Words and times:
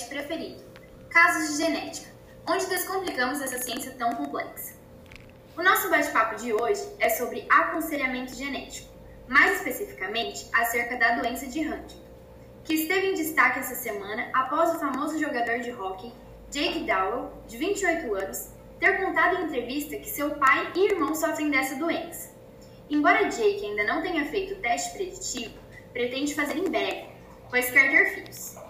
podcast 0.00 0.08
preferido, 0.08 0.62
Casos 1.10 1.50
de 1.50 1.64
Genética, 1.64 2.10
onde 2.48 2.66
descomplicamos 2.66 3.40
essa 3.40 3.58
ciência 3.58 3.94
tão 3.98 4.14
complexa. 4.14 4.74
O 5.56 5.62
nosso 5.62 5.90
bate-papo 5.90 6.36
de 6.36 6.52
hoje 6.52 6.82
é 6.98 7.10
sobre 7.10 7.46
aconselhamento 7.50 8.34
genético, 8.34 8.88
mais 9.28 9.56
especificamente 9.56 10.48
acerca 10.52 10.96
da 10.96 11.16
doença 11.16 11.46
de 11.46 11.60
Huntington, 11.60 12.02
que 12.64 12.74
esteve 12.74 13.08
em 13.08 13.14
destaque 13.14 13.58
essa 13.58 13.74
semana 13.74 14.30
após 14.32 14.74
o 14.74 14.78
famoso 14.78 15.18
jogador 15.18 15.60
de 15.60 15.72
hóquei 15.72 16.12
Jake 16.50 16.80
Dowell, 16.80 17.32
de 17.46 17.56
28 17.56 18.14
anos, 18.14 18.48
ter 18.78 19.04
contado 19.04 19.36
em 19.36 19.44
entrevista 19.44 19.96
que 19.96 20.08
seu 20.08 20.30
pai 20.36 20.72
e 20.74 20.92
irmão 20.92 21.14
sofrem 21.14 21.50
dessa 21.50 21.76
doença. 21.76 22.30
Embora 22.88 23.28
Jake 23.28 23.64
ainda 23.64 23.84
não 23.84 24.02
tenha 24.02 24.24
feito 24.24 24.54
o 24.54 24.58
teste 24.58 24.92
preditivo, 24.92 25.54
pretende 25.92 26.34
fazer 26.34 26.56
em 26.56 26.68
breve, 26.70 27.06
pois 27.50 27.70
quer 27.70 27.90
ter 27.90 28.14
filhos. 28.14 28.69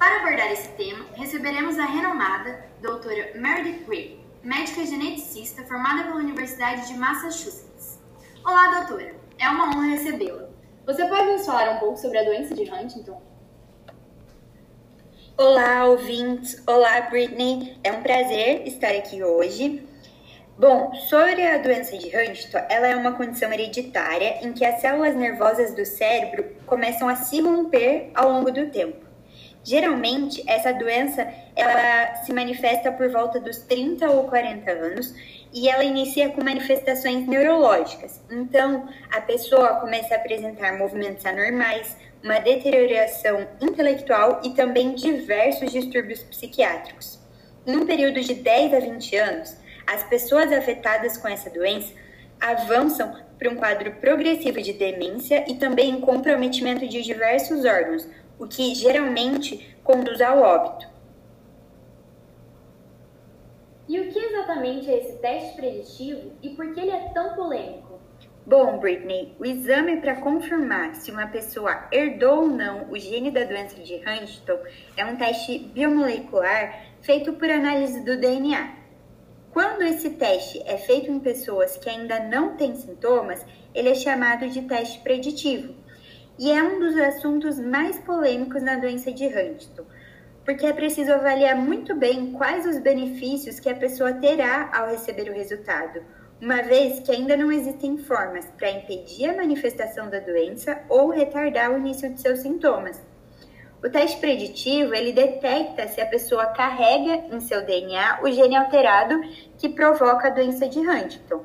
Para 0.00 0.20
abordar 0.20 0.50
esse 0.50 0.68
tema, 0.70 1.04
receberemos 1.12 1.78
a 1.78 1.84
renomada 1.84 2.64
doutora 2.80 3.32
Meredith 3.34 3.84
Gray, 3.84 4.18
médica 4.42 4.82
geneticista 4.86 5.62
formada 5.64 6.04
pela 6.04 6.16
Universidade 6.16 6.88
de 6.88 6.94
Massachusetts. 6.94 7.98
Olá, 8.42 8.80
doutora. 8.80 9.14
É 9.38 9.46
uma 9.46 9.68
honra 9.68 9.88
recebê-la. 9.88 10.48
Você 10.86 11.04
pode 11.04 11.32
nos 11.32 11.44
falar 11.44 11.72
um 11.72 11.78
pouco 11.80 11.98
sobre 11.98 12.16
a 12.16 12.24
doença 12.24 12.54
de 12.54 12.62
Huntington? 12.62 13.20
Olá, 15.36 15.84
ouvintes. 15.84 16.62
Olá, 16.66 17.02
Britney. 17.02 17.78
É 17.84 17.92
um 17.92 18.02
prazer 18.02 18.66
estar 18.66 18.92
aqui 18.92 19.22
hoje. 19.22 19.86
Bom, 20.58 20.94
sobre 21.10 21.46
a 21.46 21.58
doença 21.58 21.98
de 21.98 22.06
Huntington, 22.06 22.64
ela 22.70 22.86
é 22.86 22.96
uma 22.96 23.12
condição 23.12 23.52
hereditária 23.52 24.46
em 24.46 24.54
que 24.54 24.64
as 24.64 24.80
células 24.80 25.14
nervosas 25.14 25.74
do 25.74 25.84
cérebro 25.84 26.56
começam 26.64 27.06
a 27.06 27.16
se 27.16 27.42
romper 27.42 28.10
ao 28.14 28.32
longo 28.32 28.50
do 28.50 28.70
tempo. 28.70 29.09
Geralmente, 29.62 30.42
essa 30.46 30.72
doença 30.72 31.26
ela 31.54 32.14
se 32.24 32.32
manifesta 32.32 32.90
por 32.90 33.10
volta 33.10 33.38
dos 33.38 33.58
30 33.58 34.10
ou 34.10 34.24
40 34.24 34.70
anos 34.70 35.14
e 35.52 35.68
ela 35.68 35.84
inicia 35.84 36.30
com 36.30 36.42
manifestações 36.42 37.26
neurológicas. 37.26 38.20
Então, 38.30 38.88
a 39.10 39.20
pessoa 39.20 39.80
começa 39.80 40.14
a 40.14 40.16
apresentar 40.18 40.78
movimentos 40.78 41.26
anormais, 41.26 41.96
uma 42.22 42.38
deterioração 42.38 43.46
intelectual 43.60 44.40
e 44.44 44.50
também 44.50 44.94
diversos 44.94 45.72
distúrbios 45.72 46.22
psiquiátricos. 46.22 47.18
Em 47.66 47.76
um 47.76 47.84
período 47.84 48.20
de 48.20 48.34
10 48.34 48.74
a 48.74 48.80
20 48.80 49.16
anos, 49.16 49.56
as 49.86 50.02
pessoas 50.04 50.52
afetadas 50.52 51.16
com 51.18 51.28
essa 51.28 51.50
doença 51.50 51.92
avançam 52.40 53.14
para 53.38 53.50
um 53.50 53.56
quadro 53.56 53.92
progressivo 53.92 54.60
de 54.62 54.72
demência 54.72 55.44
e 55.48 55.56
também 55.56 56.00
comprometimento 56.00 56.86
de 56.86 57.02
diversos 57.02 57.64
órgãos, 57.64 58.06
o 58.40 58.48
que 58.48 58.74
geralmente 58.74 59.76
conduz 59.84 60.20
ao 60.20 60.40
óbito. 60.40 60.88
E 63.86 64.00
o 64.00 64.10
que 64.10 64.18
exatamente 64.18 64.90
é 64.90 64.98
esse 64.98 65.18
teste 65.18 65.54
preditivo 65.56 66.32
e 66.42 66.50
por 66.50 66.72
que 66.72 66.80
ele 66.80 66.90
é 66.90 67.10
tão 67.10 67.34
polêmico? 67.34 68.00
Bom, 68.46 68.78
Britney, 68.78 69.34
o 69.38 69.44
exame 69.44 70.00
para 70.00 70.16
confirmar 70.16 70.94
se 70.94 71.10
uma 71.10 71.26
pessoa 71.26 71.86
herdou 71.92 72.44
ou 72.44 72.46
não 72.46 72.90
o 72.90 72.98
gene 72.98 73.30
da 73.30 73.44
doença 73.44 73.76
de 73.80 73.96
Huntington 73.96 74.58
é 74.96 75.04
um 75.04 75.16
teste 75.16 75.58
biomolecular 75.58 76.86
feito 77.02 77.34
por 77.34 77.50
análise 77.50 78.02
do 78.02 78.18
DNA. 78.18 78.74
Quando 79.52 79.82
esse 79.82 80.10
teste 80.10 80.62
é 80.64 80.78
feito 80.78 81.10
em 81.10 81.20
pessoas 81.20 81.76
que 81.76 81.90
ainda 81.90 82.20
não 82.20 82.56
têm 82.56 82.74
sintomas, 82.74 83.44
ele 83.74 83.90
é 83.90 83.94
chamado 83.94 84.48
de 84.48 84.62
teste 84.62 85.00
preditivo. 85.00 85.74
E 86.40 86.50
é 86.50 86.62
um 86.62 86.80
dos 86.80 86.96
assuntos 86.96 87.60
mais 87.60 87.98
polêmicos 87.98 88.62
na 88.62 88.76
doença 88.76 89.12
de 89.12 89.26
Huntington, 89.26 89.84
porque 90.42 90.64
é 90.64 90.72
preciso 90.72 91.12
avaliar 91.12 91.54
muito 91.54 91.94
bem 91.94 92.32
quais 92.32 92.64
os 92.64 92.78
benefícios 92.78 93.60
que 93.60 93.68
a 93.68 93.74
pessoa 93.74 94.14
terá 94.14 94.70
ao 94.74 94.88
receber 94.88 95.28
o 95.28 95.34
resultado, 95.34 96.00
uma 96.40 96.62
vez 96.62 97.00
que 97.00 97.12
ainda 97.12 97.36
não 97.36 97.52
existem 97.52 97.98
formas 97.98 98.46
para 98.56 98.70
impedir 98.70 99.28
a 99.28 99.36
manifestação 99.36 100.08
da 100.08 100.18
doença 100.18 100.80
ou 100.88 101.10
retardar 101.10 101.70
o 101.72 101.76
início 101.76 102.08
de 102.08 102.18
seus 102.18 102.38
sintomas. 102.38 102.98
O 103.84 103.90
teste 103.90 104.18
preditivo, 104.18 104.94
ele 104.94 105.12
detecta 105.12 105.88
se 105.88 106.00
a 106.00 106.06
pessoa 106.06 106.46
carrega 106.46 107.34
em 107.36 107.40
seu 107.40 107.66
DNA 107.66 108.20
o 108.22 108.30
gene 108.32 108.56
alterado 108.56 109.20
que 109.58 109.68
provoca 109.68 110.28
a 110.28 110.30
doença 110.30 110.66
de 110.66 110.78
Huntington. 110.78 111.44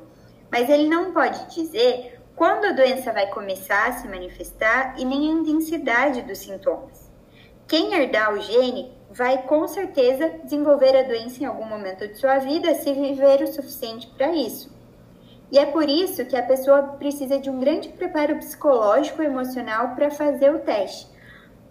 Mas 0.49 0.69
ele 0.69 0.87
não 0.87 1.11
pode 1.11 1.53
dizer 1.53 2.14
quando 2.35 2.65
a 2.65 2.71
doença 2.71 3.11
vai 3.11 3.27
começar 3.27 3.87
a 3.87 3.93
se 3.93 4.07
manifestar 4.07 4.95
e 4.97 5.05
nem 5.05 5.29
a 5.29 5.33
intensidade 5.33 6.21
dos 6.21 6.39
sintomas. 6.39 7.11
Quem 7.67 7.93
herdar 7.93 8.33
o 8.33 8.41
gene 8.41 8.91
vai 9.09 9.43
com 9.43 9.67
certeza 9.67 10.29
desenvolver 10.43 10.95
a 10.95 11.03
doença 11.03 11.41
em 11.41 11.45
algum 11.45 11.65
momento 11.65 12.07
de 12.07 12.17
sua 12.17 12.37
vida 12.37 12.75
se 12.75 12.93
viver 12.93 13.41
o 13.41 13.47
suficiente 13.47 14.07
para 14.17 14.33
isso. 14.35 14.73
E 15.51 15.57
é 15.57 15.65
por 15.65 15.87
isso 15.87 16.25
que 16.25 16.35
a 16.35 16.43
pessoa 16.43 16.83
precisa 16.99 17.39
de 17.39 17.49
um 17.49 17.59
grande 17.59 17.89
preparo 17.89 18.35
psicológico 18.37 19.21
e 19.21 19.25
emocional 19.25 19.95
para 19.95 20.11
fazer 20.11 20.53
o 20.53 20.59
teste 20.59 21.15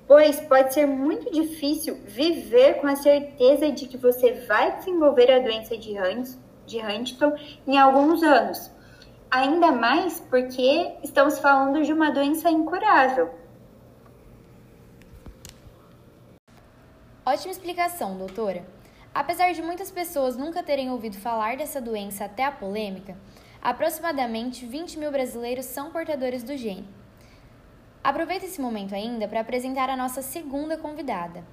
pois 0.07 0.41
pode 0.41 0.75
ser 0.75 0.87
muito 0.87 1.31
difícil 1.31 1.99
viver 2.05 2.75
com 2.81 2.87
a 2.87 2.97
certeza 2.97 3.71
de 3.71 3.87
que 3.87 3.97
você 3.97 4.33
vai 4.47 4.77
desenvolver 4.77 5.31
a 5.31 5.39
doença 5.39 5.77
de 5.77 6.79
Huntington 6.79 7.35
em 7.67 7.79
alguns 7.79 8.23
anos. 8.23 8.71
Ainda 9.35 9.73
mais 9.73 10.21
porque 10.21 10.97
estamos 11.03 11.41
falando 11.41 11.83
de 11.83 11.93
uma 11.93 12.13
doença 12.13 12.49
incurável. 12.49 13.35
Ótima 17.27 17.51
explicação, 17.51 18.17
doutora. 18.17 18.65
Apesar 19.13 19.51
de 19.53 19.61
muitas 19.61 19.91
pessoas 19.91 20.37
nunca 20.37 20.63
terem 20.63 20.89
ouvido 20.89 21.17
falar 21.17 21.57
dessa 21.57 21.81
doença 21.81 22.27
até 22.27 22.45
a 22.45 22.53
polêmica, 22.53 23.17
aproximadamente 23.61 24.65
20 24.65 25.01
mil 25.01 25.11
brasileiros 25.11 25.65
são 25.65 25.91
portadores 25.91 26.45
do 26.45 26.57
gene. 26.57 26.89
Aproveito 28.05 28.45
esse 28.45 28.61
momento 28.61 28.95
ainda 28.95 29.27
para 29.27 29.41
apresentar 29.41 29.91
a 29.91 29.97
nossa 29.97 30.23
segunda 30.23 30.79
convidada, 30.79 31.45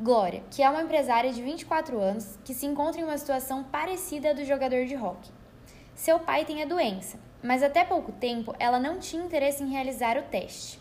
Glória, 0.00 0.42
que 0.50 0.64
é 0.64 0.68
uma 0.68 0.82
empresária 0.82 1.32
de 1.32 1.40
24 1.40 1.96
anos 2.00 2.36
que 2.44 2.54
se 2.54 2.66
encontra 2.66 3.00
em 3.00 3.04
uma 3.04 3.16
situação 3.16 3.62
parecida 3.62 4.30
à 4.30 4.32
do 4.32 4.44
jogador 4.44 4.84
de 4.84 4.96
hockey. 4.96 5.39
Seu 6.00 6.18
pai 6.18 6.46
tem 6.46 6.62
a 6.62 6.64
doença, 6.64 7.20
mas 7.42 7.62
até 7.62 7.84
pouco 7.84 8.10
tempo 8.10 8.54
ela 8.58 8.80
não 8.80 8.98
tinha 8.98 9.22
interesse 9.22 9.62
em 9.62 9.68
realizar 9.68 10.16
o 10.16 10.22
teste. 10.22 10.80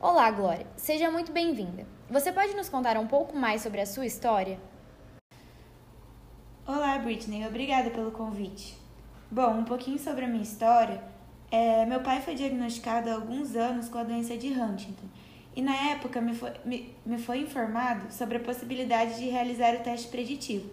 Olá, 0.00 0.30
Glória, 0.30 0.66
seja 0.74 1.10
muito 1.10 1.30
bem-vinda. 1.30 1.86
Você 2.08 2.32
pode 2.32 2.56
nos 2.56 2.70
contar 2.70 2.96
um 2.96 3.06
pouco 3.06 3.36
mais 3.36 3.60
sobre 3.60 3.82
a 3.82 3.84
sua 3.84 4.06
história? 4.06 4.58
Olá, 6.66 6.96
Britney, 6.96 7.46
obrigada 7.46 7.90
pelo 7.90 8.10
convite. 8.10 8.74
Bom, 9.30 9.50
um 9.50 9.64
pouquinho 9.64 9.98
sobre 9.98 10.24
a 10.24 10.28
minha 10.28 10.42
história. 10.42 11.04
É, 11.50 11.84
meu 11.84 12.00
pai 12.00 12.22
foi 12.22 12.34
diagnosticado 12.34 13.10
há 13.10 13.12
alguns 13.12 13.54
anos 13.54 13.90
com 13.90 13.98
a 13.98 14.02
doença 14.02 14.34
de 14.38 14.48
Huntington 14.48 15.08
e 15.54 15.60
na 15.60 15.76
época 15.90 16.22
me 16.22 16.34
foi, 16.34 16.52
me, 16.64 16.96
me 17.04 17.18
foi 17.18 17.40
informado 17.40 18.10
sobre 18.10 18.38
a 18.38 18.40
possibilidade 18.40 19.18
de 19.18 19.28
realizar 19.28 19.74
o 19.74 19.80
teste 19.80 20.08
preditivo. 20.08 20.70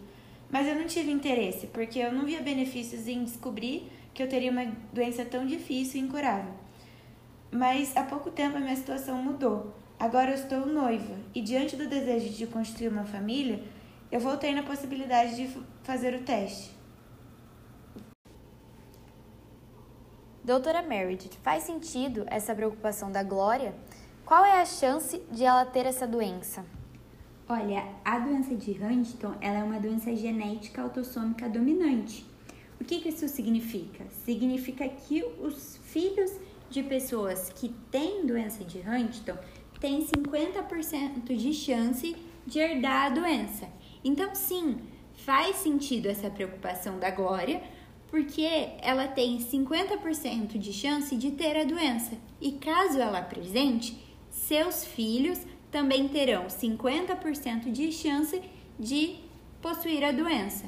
Mas 0.49 0.67
eu 0.67 0.75
não 0.75 0.87
tive 0.87 1.11
interesse, 1.11 1.67
porque 1.67 1.99
eu 1.99 2.11
não 2.11 2.25
via 2.25 2.41
benefícios 2.41 3.07
em 3.07 3.23
descobrir 3.23 3.91
que 4.13 4.23
eu 4.23 4.27
teria 4.27 4.51
uma 4.51 4.65
doença 4.91 5.23
tão 5.23 5.45
difícil 5.45 6.01
e 6.01 6.03
incurável. 6.03 6.53
Mas 7.51 7.95
há 7.95 8.03
pouco 8.03 8.31
tempo 8.31 8.57
a 8.57 8.59
minha 8.59 8.75
situação 8.75 9.21
mudou. 9.21 9.73
Agora 9.99 10.31
eu 10.31 10.35
estou 10.35 10.65
noiva 10.65 11.15
e, 11.35 11.41
diante 11.41 11.75
do 11.75 11.87
desejo 11.87 12.29
de 12.29 12.47
construir 12.47 12.87
uma 12.87 13.05
família, 13.05 13.61
eu 14.11 14.19
voltei 14.19 14.55
na 14.55 14.63
possibilidade 14.63 15.35
de 15.35 15.61
fazer 15.83 16.15
o 16.15 16.23
teste. 16.23 16.71
Doutora 20.43 20.81
Meredith, 20.81 21.37
faz 21.43 21.63
sentido 21.63 22.25
essa 22.27 22.55
preocupação 22.55 23.11
da 23.11 23.21
Glória? 23.21 23.75
Qual 24.25 24.43
é 24.43 24.61
a 24.61 24.65
chance 24.65 25.21
de 25.31 25.43
ela 25.43 25.65
ter 25.65 25.85
essa 25.85 26.07
doença? 26.07 26.65
Olha, 27.51 27.83
a 28.05 28.19
doença 28.19 28.53
de 28.53 28.73
Huntington 28.73 29.33
ela 29.41 29.57
é 29.57 29.63
uma 29.63 29.79
doença 29.79 30.15
genética 30.15 30.83
autossômica 30.83 31.49
dominante. 31.49 32.23
O 32.79 32.83
que, 32.83 32.99
que 32.99 33.09
isso 33.09 33.27
significa? 33.27 34.05
Significa 34.23 34.87
que 34.87 35.23
os 35.41 35.77
filhos 35.85 36.31
de 36.69 36.83
pessoas 36.83 37.49
que 37.49 37.69
têm 37.89 38.23
doença 38.27 38.63
de 38.63 38.77
Huntington 38.77 39.35
têm 39.79 40.05
50% 40.05 41.35
de 41.35 41.51
chance 41.51 42.15
de 42.45 42.59
herdar 42.59 43.07
a 43.07 43.09
doença. 43.09 43.67
Então, 44.03 44.35
sim, 44.35 44.77
faz 45.15 45.55
sentido 45.55 46.05
essa 46.05 46.29
preocupação 46.29 46.99
da 46.99 47.09
Glória, 47.09 47.63
porque 48.09 48.47
ela 48.79 49.07
tem 49.07 49.39
50% 49.39 50.55
de 50.59 50.71
chance 50.71 51.15
de 51.15 51.31
ter 51.31 51.57
a 51.57 51.63
doença. 51.63 52.15
E 52.39 52.51
caso 52.51 52.99
ela 52.99 53.17
apresente, 53.17 53.99
seus 54.29 54.85
filhos 54.85 55.39
também 55.71 56.07
terão 56.07 56.47
50% 56.47 57.71
de 57.71 57.91
chance 57.91 58.41
de 58.79 59.17
possuir 59.61 60.03
a 60.03 60.11
doença. 60.11 60.65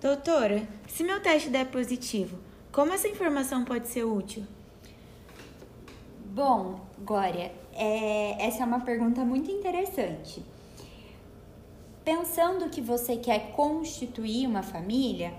Doutora, 0.00 0.68
se 0.86 1.02
meu 1.02 1.20
teste 1.20 1.48
der 1.48 1.66
positivo, 1.66 2.38
como 2.70 2.92
essa 2.92 3.08
informação 3.08 3.64
pode 3.64 3.88
ser 3.88 4.04
útil? 4.04 4.44
Bom, 6.26 6.80
Glória, 6.98 7.52
é, 7.72 8.44
essa 8.44 8.62
é 8.62 8.66
uma 8.66 8.80
pergunta 8.80 9.24
muito 9.24 9.50
interessante. 9.50 10.42
Pensando 12.04 12.68
que 12.68 12.80
você 12.80 13.16
quer 13.16 13.52
constituir 13.52 14.46
uma 14.46 14.62
família, 14.62 15.32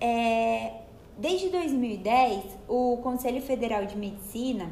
é, 0.00 0.82
desde 1.16 1.48
2010 1.48 2.44
o 2.68 2.98
Conselho 3.02 3.40
Federal 3.40 3.86
de 3.86 3.96
Medicina 3.96 4.70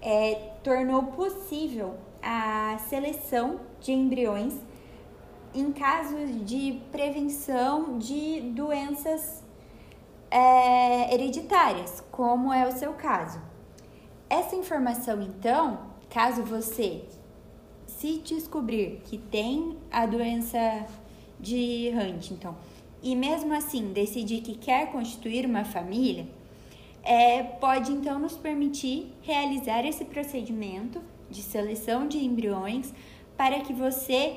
é, 0.00 0.52
tornou 0.68 1.04
possível 1.04 1.94
a 2.22 2.76
seleção 2.90 3.58
de 3.80 3.90
embriões 3.90 4.54
em 5.54 5.72
casos 5.72 6.44
de 6.44 6.78
prevenção 6.92 7.98
de 7.98 8.42
doenças 8.54 9.42
é, 10.30 11.14
hereditárias, 11.14 12.04
como 12.10 12.52
é 12.52 12.68
o 12.68 12.72
seu 12.72 12.92
caso. 12.92 13.40
Essa 14.28 14.56
informação, 14.56 15.22
então, 15.22 15.86
caso 16.10 16.42
você 16.42 17.02
se 17.86 18.18
descobrir 18.18 19.00
que 19.06 19.16
tem 19.16 19.78
a 19.90 20.04
doença 20.04 20.84
de 21.40 21.90
Huntington 21.94 22.54
e 23.02 23.16
mesmo 23.16 23.54
assim 23.54 23.90
decidir 23.94 24.42
que 24.42 24.54
quer 24.54 24.92
constituir 24.92 25.46
uma 25.46 25.64
família, 25.64 26.28
é, 27.08 27.42
pode 27.42 27.90
então 27.90 28.18
nos 28.18 28.36
permitir 28.36 29.10
realizar 29.22 29.82
esse 29.86 30.04
procedimento 30.04 31.00
de 31.30 31.40
seleção 31.40 32.06
de 32.06 32.18
embriões 32.22 32.92
para 33.34 33.60
que 33.60 33.72
você 33.72 34.36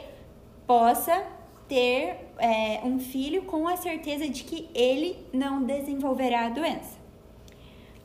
possa 0.65 1.21
ter 1.67 2.29
é, 2.37 2.79
um 2.85 2.97
filho 2.97 3.43
com 3.43 3.67
a 3.67 3.75
certeza 3.75 4.25
de 4.29 4.45
que 4.45 4.69
ele 4.73 5.17
não 5.33 5.63
desenvolverá 5.63 6.45
a 6.45 6.49
doença. 6.49 6.97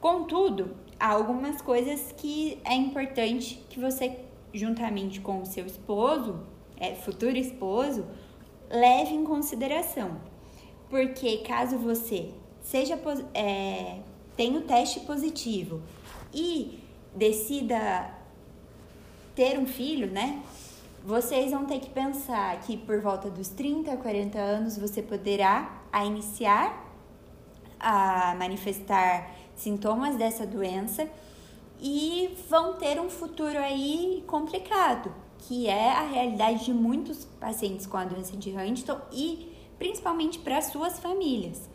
Contudo, 0.01 0.77
há 0.99 1.13
algumas 1.13 1.63
coisas 1.63 2.13
que 2.17 2.59
é 2.65 2.75
importante 2.75 3.65
que 3.69 3.79
você, 3.79 4.19
juntamente 4.53 5.21
com 5.21 5.43
o 5.43 5.47
seu 5.47 5.65
esposo, 5.65 6.41
é, 6.77 6.93
futuro 6.97 7.37
esposo, 7.37 8.05
leve 8.69 9.15
em 9.15 9.23
consideração. 9.23 10.21
Porque 10.91 11.39
caso 11.39 11.79
você 11.79 12.31
seja 12.61 12.99
é, 13.33 14.01
tenha 14.37 14.59
o 14.59 14.63
teste 14.63 15.01
positivo 15.01 15.83
e 16.33 16.81
decida 17.15 18.11
ter 19.35 19.59
um 19.59 19.67
filho, 19.67 20.11
né? 20.11 20.43
Vocês 21.05 21.53
vão 21.53 21.65
ter 21.65 21.79
que 21.79 21.91
pensar 21.91 22.61
que 22.61 22.77
por 22.77 23.01
volta 23.01 23.31
dos 23.31 23.49
30, 23.49 23.97
40 23.97 24.39
anos 24.39 24.77
você 24.77 25.03
poderá 25.03 25.83
a 25.93 26.05
iniciar 26.05 26.85
a 27.79 28.35
manifestar 28.35 29.31
sintomas 29.55 30.17
dessa 30.17 30.47
doença 30.47 31.09
e 31.81 32.37
vão 32.49 32.75
ter 32.75 32.99
um 33.01 33.09
futuro 33.09 33.59
aí 33.59 34.25
complicado, 34.27 35.15
que 35.39 35.69
é 35.69 35.93
a 35.93 36.03
realidade 36.03 36.65
de 36.65 36.73
muitos 36.73 37.25
pacientes 37.39 37.87
com 37.87 37.97
a 37.97 38.05
doença 38.05 38.37
de 38.37 38.51
Huntington 38.51 38.99
e 39.13 39.53
principalmente 39.79 40.39
para 40.39 40.61
suas 40.63 40.99
famílias. 40.99 41.69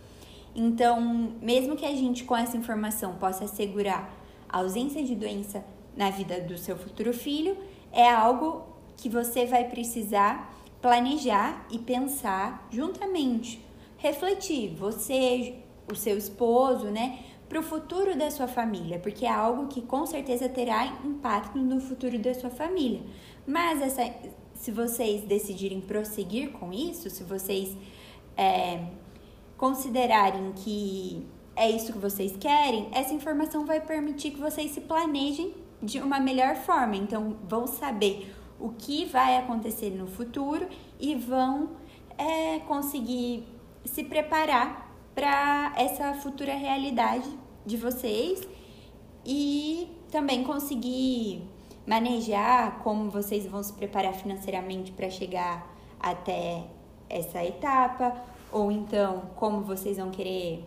Então, 0.55 1.01
mesmo 1.41 1.75
que 1.75 1.85
a 1.85 1.95
gente 1.95 2.23
com 2.23 2.35
essa 2.35 2.57
informação 2.57 3.15
possa 3.15 3.45
assegurar 3.45 4.13
a 4.49 4.57
ausência 4.57 5.03
de 5.03 5.15
doença 5.15 5.63
na 5.95 6.09
vida 6.09 6.41
do 6.41 6.57
seu 6.57 6.77
futuro 6.77 7.13
filho, 7.13 7.57
é 7.91 8.09
algo 8.09 8.63
que 8.97 9.09
você 9.09 9.45
vai 9.45 9.65
precisar 9.65 10.51
planejar 10.81 11.65
e 11.69 11.77
pensar 11.77 12.67
juntamente, 12.71 13.63
refletir, 13.97 14.73
você, 14.73 15.55
o 15.89 15.95
seu 15.95 16.17
esposo, 16.17 16.87
né, 16.87 17.19
para 17.47 17.59
o 17.59 17.63
futuro 17.63 18.17
da 18.17 18.31
sua 18.31 18.47
família, 18.47 18.97
porque 18.97 19.25
é 19.25 19.29
algo 19.29 19.67
que 19.67 19.81
com 19.81 20.05
certeza 20.05 20.49
terá 20.49 20.85
impacto 21.05 21.57
no 21.57 21.79
futuro 21.79 22.17
da 22.17 22.33
sua 22.33 22.49
família. 22.49 23.01
Mas 23.45 23.81
essa, 23.81 24.11
se 24.55 24.71
vocês 24.71 25.21
decidirem 25.23 25.81
prosseguir 25.81 26.51
com 26.51 26.71
isso, 26.71 27.09
se 27.09 27.23
vocês 27.23 27.75
é, 28.37 28.85
considerarem 29.61 30.53
que 30.53 31.23
é 31.55 31.69
isso 31.69 31.93
que 31.93 31.99
vocês 31.99 32.35
querem, 32.35 32.89
essa 32.91 33.13
informação 33.13 33.63
vai 33.63 33.79
permitir 33.79 34.31
que 34.31 34.39
vocês 34.39 34.71
se 34.71 34.81
planejem 34.81 35.53
de 35.79 35.99
uma 35.99 36.19
melhor 36.19 36.55
forma. 36.55 36.95
Então, 36.95 37.37
vão 37.47 37.67
saber 37.67 38.33
o 38.59 38.69
que 38.69 39.05
vai 39.05 39.37
acontecer 39.37 39.91
no 39.91 40.07
futuro 40.07 40.67
e 40.99 41.13
vão 41.13 41.73
é, 42.17 42.57
conseguir 42.61 43.47
se 43.85 44.03
preparar 44.03 44.91
para 45.13 45.73
essa 45.77 46.11
futura 46.15 46.55
realidade 46.55 47.29
de 47.63 47.77
vocês 47.77 48.41
e 49.23 49.87
também 50.09 50.43
conseguir 50.43 51.47
manejar 51.85 52.79
como 52.79 53.11
vocês 53.11 53.45
vão 53.45 53.61
se 53.61 53.73
preparar 53.73 54.15
financeiramente 54.15 54.91
para 54.91 55.07
chegar 55.07 55.71
até 55.99 56.63
essa 57.07 57.43
etapa, 57.45 58.30
ou 58.51 58.71
então 58.71 59.23
como 59.35 59.61
vocês 59.61 59.97
vão 59.97 60.11
querer 60.11 60.65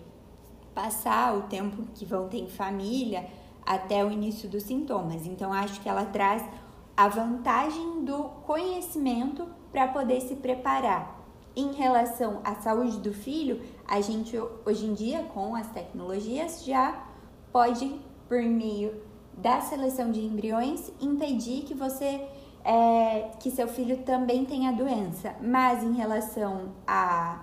passar 0.75 1.37
o 1.37 1.43
tempo 1.43 1.85
que 1.95 2.05
vão 2.05 2.29
ter 2.29 2.39
em 2.39 2.49
família 2.49 3.27
até 3.65 4.05
o 4.05 4.11
início 4.11 4.49
dos 4.49 4.65
sintomas. 4.65 5.27
Então, 5.27 5.53
acho 5.53 5.81
que 5.81 5.89
ela 5.89 6.05
traz 6.05 6.45
a 6.97 7.09
vantagem 7.09 8.05
do 8.05 8.25
conhecimento 8.47 9.47
para 9.73 9.89
poder 9.89 10.21
se 10.21 10.37
preparar. 10.37 11.23
Em 11.57 11.73
relação 11.73 12.41
à 12.45 12.57
saúde 12.57 12.99
do 12.99 13.13
filho, 13.13 13.63
a 13.87 14.01
gente 14.01 14.37
hoje 14.67 14.87
em 14.87 14.93
dia, 14.93 15.23
com 15.33 15.55
as 15.55 15.69
tecnologias, 15.69 16.65
já 16.65 17.07
pode, 17.53 18.01
por 18.29 18.43
meio 18.43 19.01
da 19.37 19.61
seleção 19.61 20.11
de 20.11 20.21
embriões, 20.21 20.93
impedir 21.01 21.63
que 21.63 21.75
você 21.75 22.27
é, 22.65 23.31
que 23.41 23.51
seu 23.51 23.69
filho 23.69 23.99
também 23.99 24.45
tenha 24.45 24.73
doença. 24.73 25.37
Mas 25.41 25.83
em 25.83 25.93
relação 25.93 26.73
a 26.87 27.41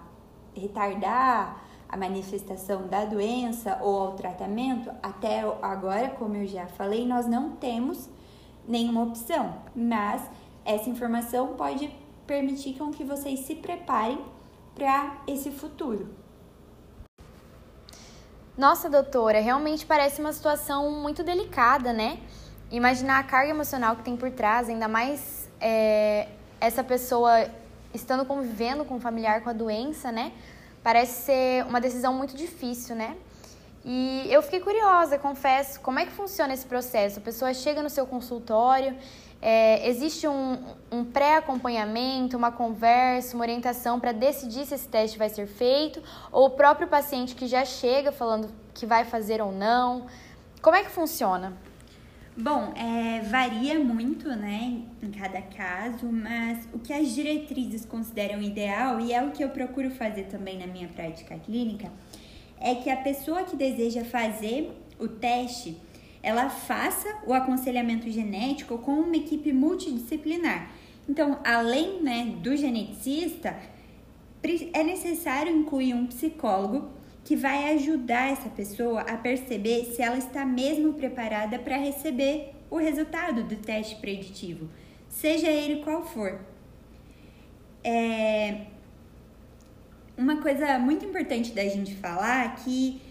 retardar 0.55 1.63
a 1.87 1.97
manifestação 1.97 2.87
da 2.87 3.03
doença 3.03 3.77
ou 3.81 3.99
ao 3.99 4.11
tratamento, 4.13 4.89
até 5.03 5.41
agora, 5.61 6.09
como 6.09 6.37
eu 6.37 6.47
já 6.47 6.65
falei, 6.67 7.05
nós 7.05 7.27
não 7.27 7.51
temos 7.51 8.09
nenhuma 8.67 9.03
opção, 9.03 9.55
mas 9.75 10.21
essa 10.63 10.89
informação 10.89 11.55
pode 11.55 11.93
permitir 12.25 12.77
com 12.77 12.91
que 12.91 13.03
vocês 13.03 13.41
se 13.41 13.55
preparem 13.55 14.23
para 14.73 15.17
esse 15.27 15.51
futuro. 15.51 16.15
Nossa, 18.57 18.89
doutora, 18.89 19.39
realmente 19.39 19.85
parece 19.85 20.21
uma 20.21 20.31
situação 20.31 20.91
muito 20.91 21.23
delicada, 21.23 21.91
né? 21.91 22.19
Imaginar 22.69 23.19
a 23.19 23.23
carga 23.23 23.49
emocional 23.49 23.95
que 23.97 24.03
tem 24.03 24.15
por 24.15 24.31
trás, 24.31 24.69
ainda 24.69 24.87
mais 24.87 25.49
é, 25.59 26.29
essa 26.59 26.83
pessoa 26.83 27.49
estando 27.93 28.25
convivendo 28.25 28.85
com 28.85 28.95
um 28.95 28.99
familiar 28.99 29.41
com 29.41 29.49
a 29.49 29.53
doença, 29.53 30.11
né? 30.11 30.31
Parece 30.83 31.23
ser 31.23 31.65
uma 31.65 31.79
decisão 31.79 32.13
muito 32.13 32.35
difícil, 32.35 32.95
né? 32.95 33.15
E 33.83 34.27
eu 34.29 34.41
fiquei 34.41 34.59
curiosa, 34.59 35.17
confesso, 35.17 35.79
como 35.79 35.97
é 35.99 36.05
que 36.05 36.11
funciona 36.11 36.53
esse 36.53 36.65
processo? 36.65 37.19
A 37.19 37.21
pessoa 37.21 37.53
chega 37.53 37.81
no 37.81 37.89
seu 37.89 38.05
consultório, 38.05 38.95
é, 39.41 39.89
existe 39.89 40.27
um, 40.27 40.63
um 40.91 41.03
pré-acompanhamento, 41.03 42.37
uma 42.37 42.51
conversa, 42.51 43.35
uma 43.35 43.43
orientação 43.43 43.99
para 43.99 44.11
decidir 44.11 44.67
se 44.67 44.75
esse 44.75 44.87
teste 44.87 45.17
vai 45.17 45.29
ser 45.29 45.47
feito, 45.47 46.01
ou 46.31 46.45
o 46.45 46.49
próprio 46.51 46.87
paciente 46.87 47.33
que 47.33 47.47
já 47.47 47.65
chega 47.65 48.11
falando 48.11 48.49
que 48.73 48.85
vai 48.85 49.03
fazer 49.03 49.41
ou 49.41 49.51
não? 49.51 50.05
Como 50.61 50.75
é 50.75 50.83
que 50.83 50.91
funciona? 50.91 51.57
Bom, 52.37 52.73
é, 52.77 53.21
varia 53.23 53.77
muito, 53.77 54.29
né, 54.29 54.81
em 55.03 55.11
cada 55.11 55.41
caso, 55.41 56.09
mas 56.09 56.65
o 56.73 56.79
que 56.79 56.93
as 56.93 57.13
diretrizes 57.13 57.85
consideram 57.85 58.41
ideal, 58.41 59.01
e 59.01 59.11
é 59.11 59.21
o 59.21 59.31
que 59.31 59.43
eu 59.43 59.49
procuro 59.49 59.91
fazer 59.91 60.23
também 60.23 60.57
na 60.57 60.65
minha 60.65 60.87
prática 60.87 61.37
clínica, 61.37 61.91
é 62.57 62.73
que 62.75 62.89
a 62.89 62.95
pessoa 62.95 63.43
que 63.43 63.57
deseja 63.57 64.05
fazer 64.05 64.71
o 64.97 65.09
teste, 65.09 65.77
ela 66.23 66.49
faça 66.49 67.17
o 67.27 67.33
aconselhamento 67.33 68.09
genético 68.09 68.77
com 68.77 68.93
uma 68.93 69.17
equipe 69.17 69.51
multidisciplinar. 69.51 70.71
Então, 71.09 71.39
além 71.43 72.01
né, 72.01 72.33
do 72.41 72.55
geneticista, 72.55 73.57
é 74.71 74.83
necessário 74.83 75.53
incluir 75.53 75.93
um 75.93 76.07
psicólogo 76.07 76.89
que 77.23 77.35
vai 77.35 77.73
ajudar 77.75 78.31
essa 78.31 78.49
pessoa 78.49 79.01
a 79.01 79.17
perceber 79.17 79.85
se 79.85 80.01
ela 80.01 80.17
está 80.17 80.43
mesmo 80.45 80.93
preparada 80.93 81.59
para 81.59 81.77
receber 81.77 82.53
o 82.69 82.77
resultado 82.77 83.43
do 83.43 83.55
teste 83.57 83.95
preditivo, 83.97 84.69
seja 85.07 85.47
ele 85.47 85.83
qual 85.83 86.03
for. 86.05 86.39
É... 87.83 88.65
Uma 90.17 90.37
coisa 90.41 90.77
muito 90.79 91.05
importante 91.05 91.51
da 91.51 91.63
gente 91.63 91.95
falar 91.95 92.45
é 92.45 92.49
que 92.63 93.01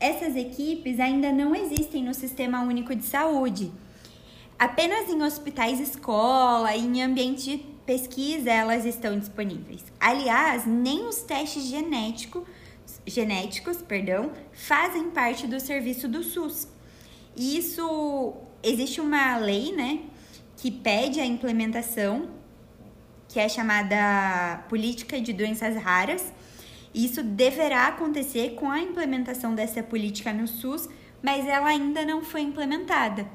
essas 0.00 0.36
equipes 0.36 1.00
ainda 1.00 1.32
não 1.32 1.54
existem 1.54 2.04
no 2.04 2.14
Sistema 2.14 2.62
Único 2.62 2.94
de 2.94 3.04
Saúde. 3.04 3.70
Apenas 4.58 5.08
em 5.08 5.22
hospitais 5.22 5.80
escola 5.80 6.74
e 6.74 6.84
em 6.84 7.02
ambientes 7.02 7.44
de 7.44 7.58
pesquisa 7.86 8.50
elas 8.50 8.84
estão 8.84 9.18
disponíveis. 9.18 9.84
Aliás, 9.98 10.66
nem 10.66 11.06
os 11.06 11.22
testes 11.22 11.64
genéticos 11.64 12.42
genéticos, 13.06 13.82
perdão, 13.82 14.32
fazem 14.52 15.10
parte 15.10 15.46
do 15.46 15.60
serviço 15.60 16.08
do 16.08 16.22
SUS. 16.22 16.68
E 17.36 17.56
isso 17.56 18.34
existe 18.62 19.00
uma 19.00 19.36
lei, 19.36 19.72
né, 19.72 20.00
que 20.56 20.70
pede 20.70 21.20
a 21.20 21.26
implementação, 21.26 22.30
que 23.28 23.38
é 23.38 23.48
chamada 23.48 24.64
Política 24.68 25.20
de 25.20 25.32
Doenças 25.32 25.76
Raras. 25.76 26.32
Isso 26.94 27.22
deverá 27.22 27.88
acontecer 27.88 28.54
com 28.54 28.70
a 28.70 28.80
implementação 28.80 29.54
dessa 29.54 29.82
política 29.82 30.32
no 30.32 30.48
SUS, 30.48 30.88
mas 31.22 31.46
ela 31.46 31.68
ainda 31.68 32.04
não 32.04 32.24
foi 32.24 32.40
implementada. 32.40 33.28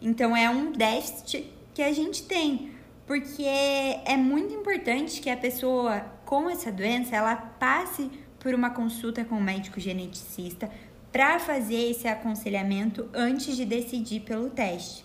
Então 0.00 0.36
é 0.36 0.48
um 0.48 0.72
déficit 0.72 1.52
que 1.74 1.82
a 1.82 1.92
gente 1.92 2.22
tem, 2.22 2.72
porque 3.06 3.44
é 3.44 4.16
muito 4.16 4.54
importante 4.54 5.20
que 5.20 5.30
a 5.30 5.36
pessoa 5.36 6.00
com 6.24 6.50
essa 6.50 6.72
doença 6.72 7.14
ela 7.14 7.36
passe 7.36 8.10
por 8.38 8.54
uma 8.54 8.70
consulta 8.70 9.24
com 9.24 9.36
o 9.36 9.42
médico 9.42 9.80
geneticista 9.80 10.70
para 11.12 11.38
fazer 11.38 11.90
esse 11.90 12.06
aconselhamento 12.06 13.08
antes 13.14 13.56
de 13.56 13.64
decidir 13.64 14.20
pelo 14.20 14.50
teste. 14.50 15.04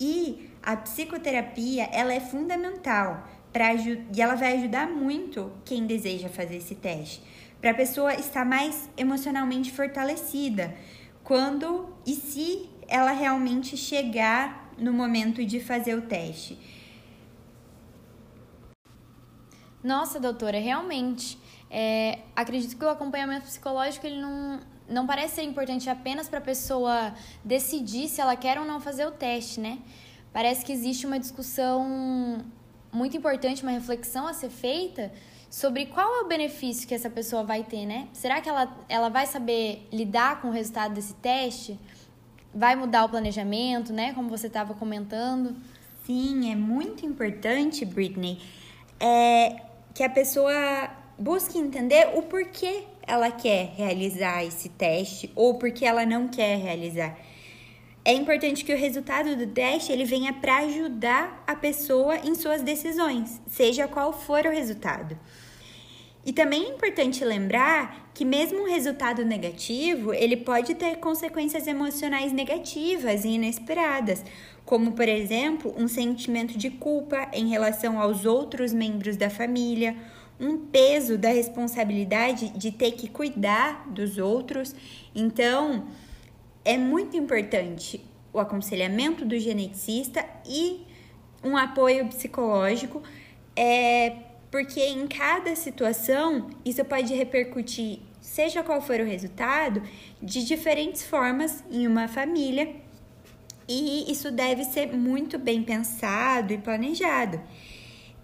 E 0.00 0.50
a 0.62 0.76
psicoterapia 0.76 1.84
ela 1.92 2.12
é 2.12 2.20
fundamental 2.20 3.28
para 3.52 3.72
e 3.74 4.20
ela 4.20 4.34
vai 4.34 4.56
ajudar 4.56 4.88
muito 4.88 5.52
quem 5.64 5.86
deseja 5.86 6.28
fazer 6.28 6.56
esse 6.56 6.74
teste, 6.74 7.22
para 7.60 7.70
a 7.70 7.74
pessoa 7.74 8.14
estar 8.14 8.44
mais 8.44 8.90
emocionalmente 8.96 9.70
fortalecida 9.70 10.74
quando 11.22 11.94
e 12.04 12.14
se 12.14 12.68
ela 12.88 13.12
realmente 13.12 13.76
chegar 13.76 14.72
no 14.76 14.92
momento 14.92 15.44
de 15.44 15.60
fazer 15.60 15.94
o 15.94 16.02
teste. 16.02 16.58
Nossa, 19.82 20.18
doutora, 20.18 20.58
realmente. 20.58 21.38
É, 21.76 22.20
acredito 22.36 22.76
que 22.78 22.84
o 22.84 22.88
acompanhamento 22.88 23.46
psicológico 23.46 24.06
ele 24.06 24.20
não, 24.20 24.60
não 24.88 25.08
parece 25.08 25.34
ser 25.34 25.42
importante 25.42 25.90
apenas 25.90 26.28
para 26.28 26.38
a 26.38 26.40
pessoa 26.40 27.12
decidir 27.44 28.06
se 28.06 28.20
ela 28.20 28.36
quer 28.36 28.60
ou 28.60 28.64
não 28.64 28.80
fazer 28.80 29.04
o 29.04 29.10
teste, 29.10 29.58
né? 29.58 29.80
Parece 30.32 30.64
que 30.64 30.70
existe 30.70 31.04
uma 31.04 31.18
discussão 31.18 32.44
muito 32.92 33.16
importante, 33.16 33.64
uma 33.64 33.72
reflexão 33.72 34.28
a 34.28 34.32
ser 34.32 34.50
feita 34.50 35.10
sobre 35.50 35.86
qual 35.86 36.14
é 36.14 36.20
o 36.20 36.28
benefício 36.28 36.86
que 36.86 36.94
essa 36.94 37.10
pessoa 37.10 37.42
vai 37.42 37.64
ter, 37.64 37.86
né? 37.86 38.06
Será 38.12 38.40
que 38.40 38.48
ela, 38.48 38.72
ela 38.88 39.08
vai 39.08 39.26
saber 39.26 39.88
lidar 39.92 40.40
com 40.40 40.50
o 40.50 40.52
resultado 40.52 40.94
desse 40.94 41.14
teste? 41.14 41.76
Vai 42.54 42.76
mudar 42.76 43.04
o 43.04 43.08
planejamento, 43.08 43.92
né? 43.92 44.14
Como 44.14 44.28
você 44.28 44.46
estava 44.46 44.74
comentando. 44.74 45.56
Sim, 46.06 46.52
é 46.52 46.54
muito 46.54 47.04
importante, 47.04 47.84
Britney, 47.84 48.40
é 49.00 49.56
que 49.92 50.04
a 50.04 50.10
pessoa 50.10 51.02
busque 51.18 51.58
entender 51.58 52.10
o 52.14 52.22
porquê 52.22 52.84
ela 53.06 53.30
quer 53.30 53.72
realizar 53.76 54.44
esse 54.44 54.68
teste 54.68 55.30
ou 55.34 55.54
porque 55.54 55.84
ela 55.84 56.04
não 56.04 56.28
quer 56.28 56.56
realizar. 56.58 57.16
É 58.04 58.12
importante 58.12 58.64
que 58.64 58.74
o 58.74 58.76
resultado 58.76 59.34
do 59.34 59.46
teste 59.46 59.90
ele 59.90 60.04
venha 60.04 60.32
para 60.32 60.58
ajudar 60.58 61.42
a 61.46 61.56
pessoa 61.56 62.16
em 62.18 62.34
suas 62.34 62.62
decisões, 62.62 63.40
seja 63.46 63.88
qual 63.88 64.12
for 64.12 64.44
o 64.44 64.50
resultado. 64.50 65.18
E 66.26 66.32
também 66.32 66.64
é 66.64 66.68
importante 66.70 67.24
lembrar 67.24 68.10
que 68.14 68.24
mesmo 68.24 68.62
um 68.62 68.68
resultado 68.68 69.24
negativo, 69.24 70.12
ele 70.14 70.36
pode 70.36 70.74
ter 70.74 70.96
consequências 70.96 71.66
emocionais 71.66 72.32
negativas 72.32 73.24
e 73.24 73.30
inesperadas, 73.30 74.24
como 74.64 74.92
por 74.92 75.08
exemplo, 75.08 75.74
um 75.76 75.88
sentimento 75.88 76.56
de 76.56 76.70
culpa 76.70 77.28
em 77.32 77.48
relação 77.48 78.00
aos 78.00 78.24
outros 78.24 78.72
membros 78.72 79.16
da 79.16 79.28
família, 79.28 79.96
um 80.38 80.58
peso 80.58 81.16
da 81.16 81.28
responsabilidade 81.28 82.48
de 82.50 82.72
ter 82.72 82.92
que 82.92 83.08
cuidar 83.08 83.88
dos 83.88 84.18
outros. 84.18 84.74
Então, 85.14 85.86
é 86.64 86.76
muito 86.76 87.16
importante 87.16 88.04
o 88.32 88.40
aconselhamento 88.40 89.24
do 89.24 89.38
geneticista 89.38 90.24
e 90.46 90.82
um 91.42 91.56
apoio 91.56 92.06
psicológico, 92.08 93.02
é, 93.54 94.16
porque 94.50 94.80
em 94.80 95.06
cada 95.06 95.54
situação 95.54 96.50
isso 96.64 96.84
pode 96.84 97.14
repercutir, 97.14 98.00
seja 98.20 98.62
qual 98.62 98.80
for 98.80 98.98
o 99.00 99.04
resultado, 99.04 99.82
de 100.20 100.44
diferentes 100.44 101.04
formas 101.04 101.62
em 101.70 101.86
uma 101.86 102.08
família. 102.08 102.74
E 103.68 104.10
isso 104.10 104.30
deve 104.30 104.64
ser 104.64 104.92
muito 104.94 105.38
bem 105.38 105.62
pensado 105.62 106.52
e 106.52 106.58
planejado. 106.58 107.40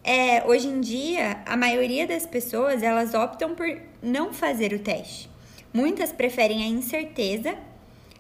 É, 0.02 0.46
hoje 0.46 0.66
em 0.66 0.80
dia, 0.80 1.42
a 1.44 1.56
maioria 1.56 2.06
das 2.06 2.24
pessoas 2.24 2.82
elas 2.82 3.12
optam 3.12 3.54
por 3.54 3.66
não 4.02 4.32
fazer 4.32 4.72
o 4.72 4.78
teste. 4.78 5.28
Muitas 5.72 6.10
preferem 6.10 6.62
a 6.62 6.66
incerteza 6.66 7.54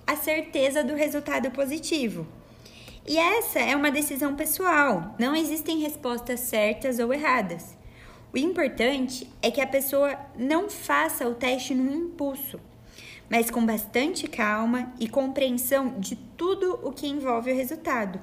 à 0.06 0.14
certeza 0.14 0.84
do 0.84 0.94
resultado 0.94 1.50
positivo. 1.50 2.26
E 3.06 3.16
essa 3.16 3.60
é 3.60 3.74
uma 3.74 3.90
decisão 3.90 4.36
pessoal, 4.36 5.14
não 5.18 5.34
existem 5.34 5.80
respostas 5.80 6.40
certas 6.40 6.98
ou 6.98 7.14
erradas. 7.14 7.76
O 8.32 8.36
importante 8.36 9.26
é 9.42 9.50
que 9.50 9.60
a 9.60 9.66
pessoa 9.66 10.16
não 10.36 10.68
faça 10.68 11.26
o 11.26 11.34
teste 11.34 11.74
no 11.74 11.92
impulso, 11.92 12.60
mas 13.28 13.50
com 13.50 13.64
bastante 13.64 14.28
calma 14.28 14.92
e 15.00 15.08
compreensão 15.08 15.98
de 15.98 16.14
tudo 16.14 16.78
o 16.82 16.92
que 16.92 17.08
envolve 17.08 17.50
o 17.50 17.56
resultado. 17.56 18.20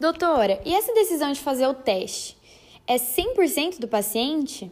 Doutora, 0.00 0.60
e 0.64 0.72
essa 0.72 0.94
decisão 0.94 1.32
de 1.32 1.40
fazer 1.40 1.66
o 1.66 1.74
teste 1.74 2.36
é 2.86 2.94
100% 2.94 3.80
do 3.80 3.88
paciente? 3.88 4.70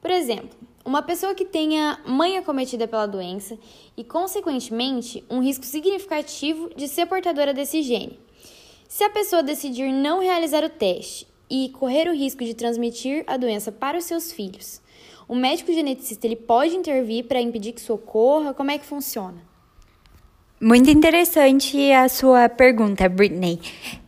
Por 0.00 0.10
exemplo, 0.10 0.50
uma 0.84 1.00
pessoa 1.00 1.32
que 1.32 1.44
tenha 1.44 2.00
mãe 2.04 2.36
acometida 2.36 2.88
pela 2.88 3.06
doença 3.06 3.56
e, 3.96 4.02
consequentemente, 4.02 5.24
um 5.30 5.40
risco 5.40 5.64
significativo 5.64 6.74
de 6.74 6.88
ser 6.88 7.06
portadora 7.06 7.54
desse 7.54 7.82
gene. 7.82 8.18
Se 8.88 9.04
a 9.04 9.10
pessoa 9.10 9.44
decidir 9.44 9.92
não 9.92 10.18
realizar 10.18 10.64
o 10.64 10.70
teste 10.70 11.24
e 11.48 11.68
correr 11.68 12.08
o 12.08 12.14
risco 12.14 12.44
de 12.44 12.52
transmitir 12.52 13.22
a 13.28 13.36
doença 13.36 13.70
para 13.70 13.96
os 13.96 14.06
seus 14.06 14.32
filhos, 14.32 14.82
o 15.28 15.36
médico 15.36 15.72
geneticista 15.72 16.26
ele 16.26 16.34
pode 16.34 16.74
intervir 16.74 17.28
para 17.28 17.40
impedir 17.40 17.72
que 17.72 17.80
isso 17.80 17.94
ocorra? 17.94 18.52
Como 18.52 18.72
é 18.72 18.78
que 18.78 18.84
funciona? 18.84 19.51
Muito 20.64 20.88
interessante 20.88 21.90
a 21.90 22.08
sua 22.08 22.48
pergunta, 22.48 23.08
Britney. 23.08 23.58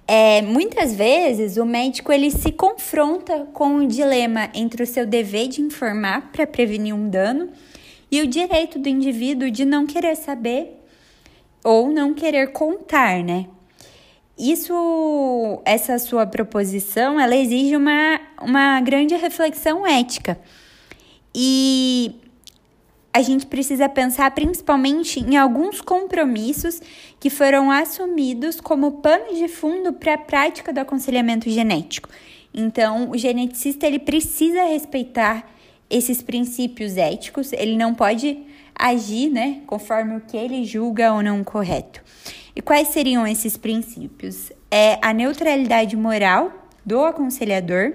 É, 0.07 0.41
muitas 0.41 0.95
vezes 0.95 1.57
o 1.57 1.65
médico 1.65 2.13
ele 2.13 2.31
se 2.31 2.53
confronta 2.53 3.49
com 3.53 3.79
o 3.79 3.89
dilema 3.89 4.49
entre 4.55 4.85
o 4.85 4.87
seu 4.87 5.05
dever 5.05 5.49
de 5.49 5.61
informar 5.61 6.31
para 6.31 6.47
prevenir 6.47 6.95
um 6.95 7.11
dano 7.11 7.49
e 8.09 8.21
o 8.21 8.27
direito 8.29 8.79
do 8.79 8.89
indivíduo 8.89 9.51
de 9.51 9.65
não 9.65 9.85
querer 9.85 10.15
saber 10.15 10.81
ou 11.65 11.91
não 11.91 12.15
querer 12.15 12.53
contar, 12.53 13.25
né? 13.25 13.47
Isso, 14.39 15.61
essa 15.65 15.99
sua 15.99 16.25
proposição, 16.25 17.19
ela 17.19 17.35
exige 17.35 17.75
uma, 17.75 18.21
uma 18.41 18.81
grande 18.81 19.17
reflexão 19.17 19.85
ética. 19.85 20.39
E 21.35 22.15
a 23.15 23.23
gente 23.23 23.47
precisa 23.47 23.89
pensar 23.89 24.29
principalmente 24.33 25.21
em 25.21 25.37
alguns 25.37 25.81
compromissos 25.81 26.83
que 27.21 27.31
foram 27.31 27.71
assumidos 27.71 28.61
como 28.61 29.01
pano 29.01 29.37
de 29.37 29.47
fundo 29.47 29.93
para 29.93 30.15
a 30.15 30.19
prática 30.19 30.73
do 30.73 30.81
aconselhamento 30.81 31.49
genético. 31.49 32.09
Então, 32.53 33.11
o 33.11 33.17
geneticista 33.17 33.87
ele 33.87 34.01
precisa 34.01 34.65
respeitar 34.65 35.49
esses 35.89 36.21
princípios 36.23 36.97
éticos, 36.97 37.53
ele 37.53 37.77
não 37.77 37.95
pode 37.95 38.37
agir, 38.75 39.31
né, 39.31 39.61
conforme 39.65 40.17
o 40.17 40.21
que 40.21 40.37
ele 40.37 40.65
julga 40.65 41.13
ou 41.13 41.23
não 41.23 41.45
correto. 41.45 42.03
E 42.57 42.61
quais 42.61 42.89
seriam 42.89 43.25
esses 43.25 43.57
princípios? 43.57 44.51
É 44.69 44.99
a 45.01 45.13
neutralidade 45.13 45.97
moral 45.97 46.53
do 46.85 47.05
aconselhador, 47.05 47.95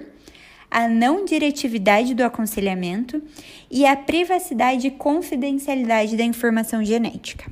a 0.70 0.88
não 0.88 1.24
diretividade 1.24 2.14
do 2.14 2.22
aconselhamento 2.22 3.22
e 3.70 3.84
a 3.84 3.96
privacidade 3.96 4.86
e 4.86 4.90
confidencialidade 4.90 6.16
da 6.16 6.22
informação 6.22 6.84
genética. 6.84 7.50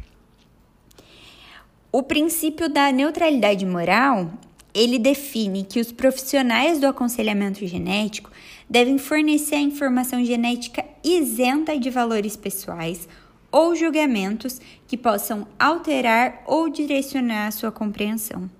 O 1.90 2.02
princípio 2.02 2.68
da 2.68 2.92
neutralidade 2.92 3.66
moral, 3.66 4.30
ele 4.74 4.98
define 4.98 5.64
que 5.64 5.80
os 5.80 5.90
profissionais 5.90 6.78
do 6.78 6.86
aconselhamento 6.86 7.66
genético 7.66 8.30
devem 8.68 8.98
fornecer 8.98 9.56
a 9.56 9.60
informação 9.60 10.24
genética 10.24 10.84
isenta 11.02 11.78
de 11.78 11.90
valores 11.90 12.36
pessoais 12.36 13.08
ou 13.50 13.74
julgamentos 13.74 14.60
que 14.86 14.96
possam 14.96 15.48
alterar 15.58 16.42
ou 16.46 16.68
direcionar 16.68 17.46
a 17.46 17.50
sua 17.50 17.72
compreensão. 17.72 18.50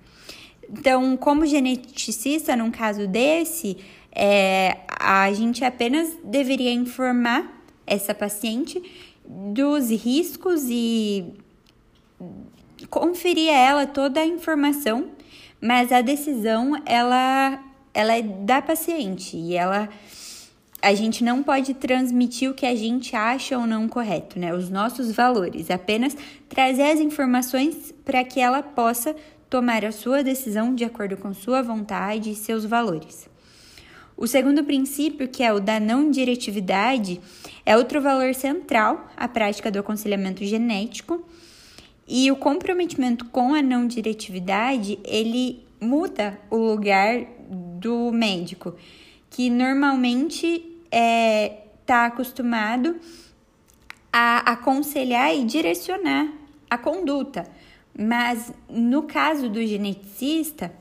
Então, 0.70 1.16
como 1.16 1.46
geneticista, 1.46 2.56
num 2.56 2.70
caso 2.70 3.06
desse, 3.06 3.76
é, 4.18 4.78
a 4.88 5.32
gente 5.32 5.64
apenas 5.64 6.12
deveria 6.24 6.72
informar 6.72 7.62
essa 7.86 8.12
paciente 8.12 8.82
dos 9.24 9.90
riscos 9.90 10.64
e 10.68 11.34
conferir 12.90 13.50
a 13.50 13.56
ela 13.56 13.86
toda 13.86 14.20
a 14.20 14.26
informação, 14.26 15.10
mas 15.60 15.92
a 15.92 16.00
decisão 16.00 16.82
ela, 16.84 17.62
ela 17.94 18.16
é 18.16 18.22
da 18.22 18.60
paciente 18.60 19.36
e 19.36 19.54
ela 19.54 19.88
a 20.80 20.94
gente 20.94 21.24
não 21.24 21.42
pode 21.42 21.74
transmitir 21.74 22.48
o 22.48 22.54
que 22.54 22.64
a 22.64 22.74
gente 22.74 23.16
acha 23.16 23.58
ou 23.58 23.66
não 23.66 23.88
correto, 23.88 24.38
né? 24.38 24.54
Os 24.54 24.70
nossos 24.70 25.10
valores, 25.10 25.72
apenas 25.72 26.16
trazer 26.48 26.92
as 26.92 27.00
informações 27.00 27.92
para 28.04 28.22
que 28.22 28.38
ela 28.38 28.62
possa 28.62 29.14
tomar 29.50 29.84
a 29.84 29.90
sua 29.90 30.22
decisão 30.22 30.76
de 30.76 30.84
acordo 30.84 31.16
com 31.16 31.34
sua 31.34 31.62
vontade 31.62 32.30
e 32.30 32.36
seus 32.36 32.64
valores. 32.64 33.28
O 34.20 34.26
segundo 34.26 34.64
princípio, 34.64 35.28
que 35.28 35.44
é 35.44 35.52
o 35.52 35.60
da 35.60 35.78
não 35.78 36.10
diretividade, 36.10 37.20
é 37.64 37.76
outro 37.76 38.02
valor 38.02 38.34
central 38.34 39.08
à 39.16 39.28
prática 39.28 39.70
do 39.70 39.78
aconselhamento 39.78 40.44
genético. 40.44 41.24
E 42.04 42.28
o 42.28 42.34
comprometimento 42.34 43.26
com 43.26 43.54
a 43.54 43.62
não 43.62 43.86
diretividade, 43.86 44.98
ele 45.04 45.64
muda 45.80 46.36
o 46.50 46.56
lugar 46.56 47.24
do 47.48 48.10
médico 48.10 48.74
que 49.30 49.48
normalmente 49.48 50.46
está 50.46 50.66
é, 50.90 51.62
tá 51.86 52.06
acostumado 52.06 52.96
a 54.12 54.38
aconselhar 54.50 55.32
e 55.32 55.44
direcionar 55.44 56.28
a 56.68 56.76
conduta. 56.76 57.48
Mas 57.96 58.52
no 58.68 59.04
caso 59.04 59.48
do 59.48 59.64
geneticista, 59.64 60.72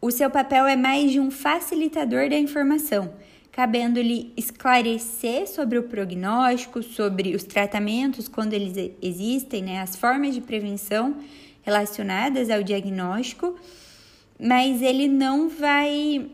o 0.00 0.10
seu 0.10 0.30
papel 0.30 0.66
é 0.66 0.76
mais 0.76 1.10
de 1.12 1.20
um 1.20 1.30
facilitador 1.30 2.30
da 2.30 2.38
informação, 2.38 3.12
cabendo-lhe 3.52 4.32
esclarecer 4.36 5.46
sobre 5.46 5.78
o 5.78 5.82
prognóstico, 5.82 6.82
sobre 6.82 7.34
os 7.34 7.44
tratamentos 7.44 8.26
quando 8.26 8.54
eles 8.54 8.92
existem, 9.02 9.62
né, 9.62 9.80
as 9.80 9.96
formas 9.96 10.34
de 10.34 10.40
prevenção 10.40 11.16
relacionadas 11.62 12.48
ao 12.48 12.62
diagnóstico, 12.62 13.54
mas 14.38 14.80
ele 14.80 15.06
não 15.06 15.48
vai 15.48 16.30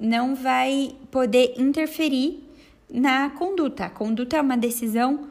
não 0.00 0.34
vai 0.34 0.96
poder 1.10 1.54
interferir 1.58 2.42
na 2.90 3.30
conduta. 3.30 3.84
A 3.84 3.90
conduta 3.90 4.36
é 4.36 4.40
uma 4.40 4.56
decisão 4.56 5.28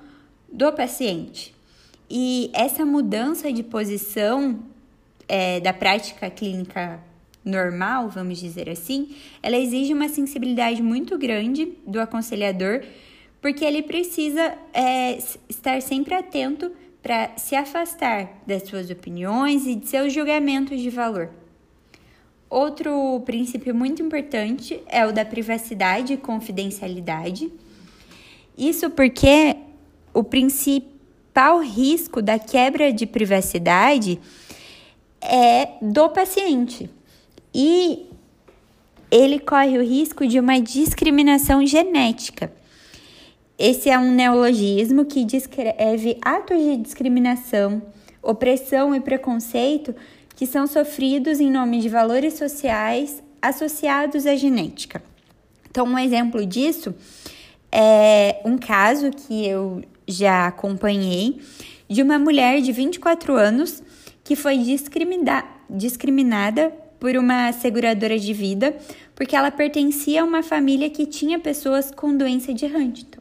do 0.50 0.72
paciente. 0.72 1.54
E 2.10 2.50
essa 2.54 2.86
mudança 2.86 3.52
de 3.52 3.64
posição 3.64 4.60
é, 5.28 5.60
da 5.60 5.74
prática 5.74 6.30
clínica 6.30 7.02
normal, 7.44 8.10
vamos 8.10 8.40
dizer 8.40 8.70
assim, 8.70 9.16
ela 9.42 9.58
exige 9.58 9.94
uma 9.94 10.08
sensibilidade 10.08 10.82
muito 10.82 11.18
grande 11.18 11.74
do 11.86 12.00
aconselhador, 12.00 12.84
porque 13.42 13.66
ele 13.66 13.82
precisa 13.82 14.54
é, 14.74 15.18
estar 15.50 15.82
sempre 15.82 16.14
atento 16.14 16.72
para 17.02 17.32
se 17.38 17.56
afastar 17.56 18.42
das 18.46 18.64
suas 18.64 18.90
opiniões 18.92 19.66
e 19.66 19.76
de 19.76 19.88
seus 19.88 20.14
julgamentos 20.14 20.80
de 20.80 20.90
valor. 20.90 21.30
Outro 22.48 23.22
princípio 23.26 23.74
muito 23.74 24.04
importante 24.04 24.84
é 24.88 25.06
o 25.06 25.12
da 25.12 25.26
privacidade 25.26 26.14
e 26.14 26.18
confidencialidade. 26.18 27.52
Isso 28.58 28.90
porque 28.90 29.56
o 30.14 30.24
principal 30.24 31.60
risco 31.60 32.22
da 32.22 32.38
quebra 32.38 32.92
de 32.92 33.06
privacidade 33.06 34.20
é 35.22 35.70
do 35.82 36.10
paciente. 36.10 36.90
E 37.54 38.10
ele 39.10 39.40
corre 39.40 39.78
o 39.78 39.84
risco 39.84 40.26
de 40.26 40.40
uma 40.40 40.60
discriminação 40.60 41.66
genética. 41.66 42.52
Esse 43.60 43.90
é 43.90 44.00
um 44.00 44.12
neologismo 44.12 45.06
que 45.06 45.24
descreve 45.26 46.18
atos 46.22 46.58
de 46.58 46.78
discriminação, 46.78 47.82
opressão 48.24 48.96
e 48.96 49.00
preconceito 49.00 49.94
que 50.36 50.48
são 50.48 50.66
sofridos 50.66 51.40
em 51.40 51.52
nome 51.52 51.80
de 51.80 51.90
valores 51.90 52.36
sociais 52.36 53.22
associados 53.42 54.26
à 54.26 54.36
genética. 54.36 55.04
Então, 55.70 55.86
um 55.86 56.00
exemplo 56.00 56.46
disso 56.46 56.96
é 57.72 58.42
um 58.44 58.58
caso 58.58 59.12
que 59.12 59.46
eu 59.46 59.84
já 60.08 60.48
acompanhei 60.48 61.40
de 61.88 62.02
uma 62.02 62.18
mulher 62.18 62.62
de 62.62 62.72
24 62.72 63.36
anos 63.36 63.84
que 64.24 64.36
foi 64.36 64.58
discrimina 64.58 65.46
discriminada 65.70 66.74
por 67.02 67.18
uma 67.18 67.52
seguradora 67.52 68.20
de 68.20 68.32
vida 68.32 68.78
porque 69.16 69.36
ela 69.36 69.50
pertencia 69.50 70.22
a 70.22 70.24
uma 70.24 70.44
família 70.44 70.88
que 70.88 71.08
tinha 71.08 71.40
pessoas 71.40 71.90
com 71.90 72.16
doença 72.16 72.54
de 72.54 72.68
Huntington. 72.68 73.20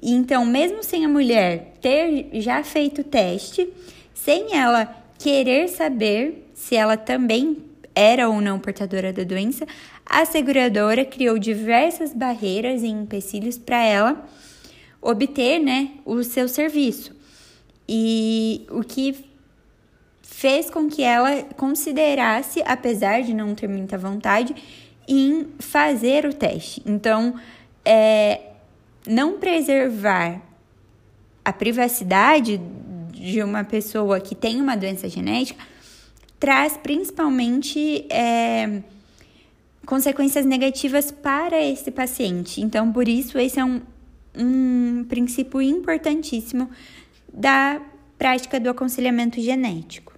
E 0.00 0.12
então, 0.12 0.46
mesmo 0.46 0.84
sem 0.84 1.04
a 1.04 1.08
mulher 1.08 1.74
ter 1.80 2.28
já 2.34 2.62
feito 2.62 3.00
o 3.00 3.04
teste, 3.04 3.68
sem 4.14 4.54
ela 4.54 4.86
querer 5.18 5.68
saber 5.68 6.48
se 6.54 6.76
ela 6.76 6.96
também 6.96 7.58
era 7.92 8.28
ou 8.28 8.40
não 8.40 8.60
portadora 8.60 9.12
da 9.12 9.24
doença, 9.24 9.66
a 10.06 10.24
seguradora 10.24 11.04
criou 11.04 11.38
diversas 11.38 12.14
barreiras 12.14 12.84
e 12.84 12.88
empecilhos 12.88 13.58
para 13.58 13.82
ela 13.82 14.28
obter 15.00 15.58
né, 15.58 15.90
o 16.04 16.22
seu 16.22 16.46
serviço. 16.46 17.12
E 17.88 18.64
o 18.70 18.84
que 18.84 19.31
fez 20.42 20.68
com 20.68 20.88
que 20.88 21.04
ela 21.04 21.44
considerasse, 21.56 22.60
apesar 22.66 23.22
de 23.22 23.32
não 23.32 23.54
ter 23.54 23.68
muita 23.68 23.96
vontade, 23.96 24.52
em 25.06 25.46
fazer 25.60 26.26
o 26.26 26.34
teste. 26.34 26.82
Então, 26.84 27.36
é, 27.84 28.40
não 29.06 29.38
preservar 29.38 30.42
a 31.44 31.52
privacidade 31.52 32.60
de 33.12 33.40
uma 33.40 33.62
pessoa 33.62 34.18
que 34.18 34.34
tem 34.34 34.60
uma 34.60 34.76
doença 34.76 35.08
genética 35.08 35.64
traz 36.40 36.76
principalmente 36.76 38.04
é, 38.10 38.82
consequências 39.86 40.44
negativas 40.44 41.12
para 41.12 41.62
esse 41.62 41.92
paciente. 41.92 42.60
Então, 42.60 42.92
por 42.92 43.06
isso, 43.06 43.38
esse 43.38 43.60
é 43.60 43.64
um, 43.64 43.80
um 44.36 45.04
princípio 45.08 45.62
importantíssimo 45.62 46.68
da 47.32 47.80
prática 48.18 48.58
do 48.58 48.68
aconselhamento 48.68 49.40
genético. 49.40 50.11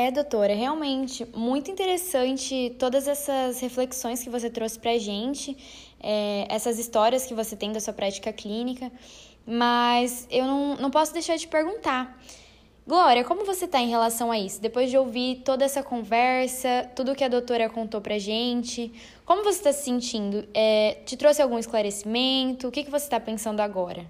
É, 0.00 0.12
doutora, 0.12 0.54
realmente 0.54 1.26
muito 1.34 1.72
interessante 1.72 2.72
todas 2.78 3.08
essas 3.08 3.58
reflexões 3.58 4.22
que 4.22 4.30
você 4.30 4.48
trouxe 4.48 4.78
para 4.78 4.92
a 4.92 4.98
gente, 4.98 5.56
é, 5.98 6.46
essas 6.48 6.78
histórias 6.78 7.26
que 7.26 7.34
você 7.34 7.56
tem 7.56 7.72
da 7.72 7.80
sua 7.80 7.92
prática 7.92 8.32
clínica, 8.32 8.92
mas 9.44 10.24
eu 10.30 10.44
não, 10.44 10.76
não 10.76 10.88
posso 10.88 11.12
deixar 11.12 11.34
de 11.36 11.48
perguntar. 11.48 12.16
Glória, 12.86 13.24
como 13.24 13.44
você 13.44 13.64
está 13.64 13.80
em 13.80 13.88
relação 13.88 14.30
a 14.30 14.38
isso? 14.38 14.60
Depois 14.60 14.88
de 14.88 14.96
ouvir 14.96 15.42
toda 15.44 15.64
essa 15.64 15.82
conversa, 15.82 16.88
tudo 16.94 17.16
que 17.16 17.24
a 17.24 17.28
doutora 17.28 17.68
contou 17.68 18.00
pra 18.00 18.20
gente, 18.20 18.92
como 19.24 19.42
você 19.42 19.58
está 19.58 19.72
se 19.72 19.82
sentindo? 19.82 20.48
É, 20.54 20.98
te 21.04 21.16
trouxe 21.16 21.42
algum 21.42 21.58
esclarecimento? 21.58 22.68
O 22.68 22.70
que, 22.70 22.84
que 22.84 22.90
você 22.90 23.06
está 23.06 23.18
pensando 23.18 23.58
agora? 23.58 24.08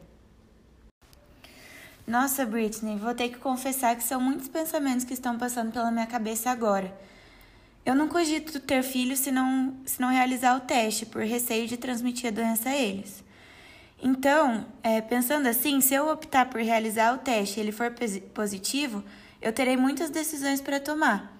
Nossa, 2.08 2.46
Britney, 2.46 2.96
vou 2.96 3.12
ter 3.12 3.28
que 3.28 3.36
confessar 3.36 3.94
que 3.94 4.02
são 4.02 4.18
muitos 4.18 4.48
pensamentos 4.48 5.04
que 5.04 5.12
estão 5.12 5.36
passando 5.36 5.70
pela 5.70 5.90
minha 5.90 6.06
cabeça 6.06 6.48
agora. 6.48 6.98
Eu 7.84 7.94
não 7.94 8.08
cogito 8.08 8.58
ter 8.60 8.82
filhos 8.82 9.18
se 9.18 9.30
não, 9.30 9.76
se 9.84 10.00
não 10.00 10.08
realizar 10.08 10.56
o 10.56 10.60
teste, 10.60 11.04
por 11.04 11.22
receio 11.22 11.68
de 11.68 11.76
transmitir 11.76 12.28
a 12.28 12.32
doença 12.32 12.70
a 12.70 12.74
eles. 12.74 13.22
Então, 14.02 14.66
é, 14.82 15.02
pensando 15.02 15.48
assim, 15.48 15.82
se 15.82 15.92
eu 15.92 16.08
optar 16.08 16.46
por 16.48 16.62
realizar 16.62 17.14
o 17.14 17.18
teste 17.18 17.60
e 17.60 17.62
ele 17.62 17.72
for 17.72 17.92
positivo, 18.32 19.04
eu 19.42 19.52
terei 19.52 19.76
muitas 19.76 20.08
decisões 20.08 20.62
para 20.62 20.80
tomar. 20.80 21.38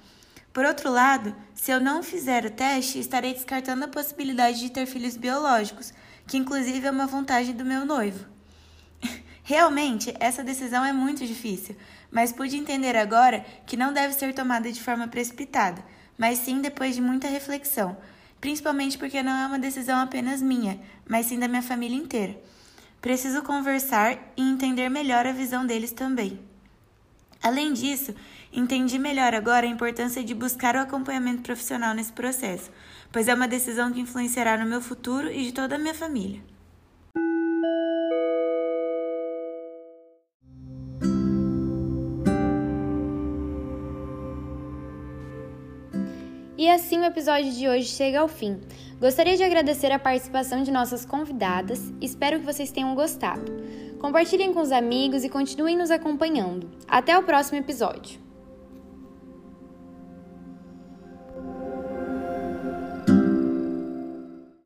Por 0.53 0.67
outro 0.67 0.91
lado, 0.91 1.35
se 1.55 1.71
eu 1.71 1.81
não 1.81 2.03
fizer 2.03 2.45
o 2.45 2.51
teste, 2.51 2.99
estarei 2.99 3.33
descartando 3.33 3.87
a 3.87 3.89
possibilidade 3.89 4.61
de 4.61 4.69
ter 4.69 4.85
filhos 4.85 5.17
biológicos, 5.17 5.95
que 6.27 6.37
inclusive 6.37 6.87
é 6.87 6.91
uma 6.91 7.07
vontade 7.07 7.55
do 7.55 7.65
meu 7.65 7.87
noivo. 7.87 8.37
Realmente, 9.49 10.15
essa 10.21 10.45
decisão 10.45 10.85
é 10.85 10.93
muito 10.93 11.27
difícil, 11.27 11.75
mas 12.11 12.31
pude 12.31 12.55
entender 12.55 12.95
agora 12.95 13.47
que 13.65 13.79
não 13.79 13.95
deve 13.95 14.13
ser 14.13 14.35
tomada 14.35 14.71
de 14.71 14.79
forma 14.79 15.09
precipitada, 15.09 15.83
mas 16.19 16.41
sim 16.41 16.61
depois 16.61 16.95
de 16.95 17.01
muita 17.01 17.29
reflexão, 17.29 17.97
principalmente 18.43 18.99
porque 18.99 19.23
não 19.23 19.33
é 19.33 19.47
uma 19.47 19.59
decisão 19.59 20.01
apenas 20.01 20.43
minha, 20.43 20.79
mas 21.09 21.25
sim 21.25 21.39
da 21.39 21.49
minha 21.49 21.63
família 21.63 21.97
inteira. 21.97 22.39
Preciso 23.01 23.41
conversar 23.41 24.19
e 24.37 24.43
entender 24.43 24.91
melhor 24.91 25.25
a 25.25 25.33
visão 25.33 25.65
deles 25.65 25.93
também. 25.93 26.39
Além 27.43 27.73
disso, 27.73 28.15
entendi 28.53 28.99
melhor 28.99 29.35
agora 29.35 29.65
a 29.65 29.71
importância 29.71 30.23
de 30.23 30.35
buscar 30.35 30.77
o 30.77 30.81
acompanhamento 30.81 31.41
profissional 31.41 31.95
nesse 31.95 32.13
processo, 32.13 32.71
pois 33.11 33.29
é 33.29 33.33
uma 33.33 33.49
decisão 33.49 33.91
que 33.91 34.01
influenciará 34.01 34.59
no 34.59 34.69
meu 34.69 34.83
futuro 34.83 35.33
e 35.33 35.45
de 35.45 35.53
toda 35.53 35.77
a 35.77 35.79
minha 35.79 35.95
família. 35.95 36.58
E 46.69 46.71
assim 46.71 46.99
o 46.99 47.05
episódio 47.05 47.51
de 47.51 47.67
hoje 47.67 47.87
chega 47.87 48.21
ao 48.21 48.29
fim. 48.29 48.61
Gostaria 49.01 49.39
de 49.39 49.43
agradecer 49.43 49.91
a 49.91 49.99
participação 49.99 50.63
de 50.63 50.71
nossas 50.71 51.03
convidadas, 51.03 51.91
espero 51.99 52.41
que 52.41 52.45
vocês 52.45 52.71
tenham 52.71 52.95
gostado. 52.95 53.51
Compartilhem 53.99 54.53
com 54.53 54.61
os 54.61 54.71
amigos 54.71 55.25
e 55.25 55.31
continuem 55.31 55.79
nos 55.79 55.91
acompanhando. 55.91 56.71
Até 56.87 57.17
o 57.17 57.23
próximo 57.23 57.59
episódio! 57.59 58.28